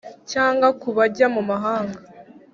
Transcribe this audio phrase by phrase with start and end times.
[0.31, 1.99] cyangwa ku bajya mu mahanga